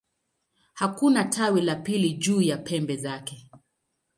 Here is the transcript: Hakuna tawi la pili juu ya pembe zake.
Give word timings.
Hakuna 0.73 1.23
tawi 1.23 1.61
la 1.61 1.75
pili 1.75 2.13
juu 2.13 2.41
ya 2.41 2.57
pembe 2.57 2.95
zake. 2.97 3.49